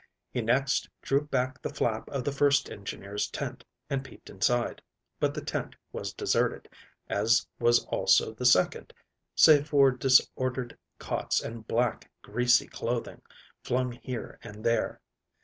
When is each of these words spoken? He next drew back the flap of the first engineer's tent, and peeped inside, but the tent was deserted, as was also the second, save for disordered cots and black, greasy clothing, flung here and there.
He 0.31 0.41
next 0.41 0.89
drew 1.03 1.25
back 1.27 1.61
the 1.61 1.69
flap 1.69 2.09
of 2.09 2.23
the 2.23 2.31
first 2.31 2.71
engineer's 2.71 3.29
tent, 3.29 3.63
and 3.87 4.03
peeped 4.03 4.31
inside, 4.31 4.81
but 5.19 5.35
the 5.35 5.43
tent 5.45 5.75
was 5.91 6.11
deserted, 6.11 6.67
as 7.07 7.45
was 7.59 7.85
also 7.85 8.33
the 8.33 8.47
second, 8.47 8.93
save 9.35 9.67
for 9.69 9.91
disordered 9.91 10.75
cots 10.97 11.39
and 11.39 11.67
black, 11.67 12.09
greasy 12.23 12.65
clothing, 12.65 13.21
flung 13.61 13.91
here 13.91 14.39
and 14.41 14.63
there. 14.63 15.01